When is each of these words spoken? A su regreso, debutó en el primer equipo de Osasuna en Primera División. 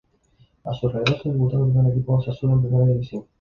A 0.63 0.73
su 0.73 0.89
regreso, 0.89 1.21
debutó 1.29 1.57
en 1.57 1.65
el 1.65 1.69
primer 1.73 1.91
equipo 1.93 2.13
de 2.13 2.31
Osasuna 2.31 2.53
en 2.53 2.61
Primera 2.63 2.87
División. 2.87 3.25